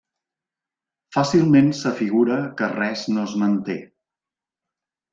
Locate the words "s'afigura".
1.81-2.39